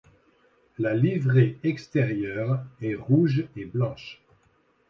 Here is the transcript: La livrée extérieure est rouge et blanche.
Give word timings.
La 0.79 0.95
livrée 0.95 1.59
extérieure 1.61 2.63
est 2.81 2.95
rouge 2.95 3.45
et 3.55 3.65
blanche. 3.65 4.23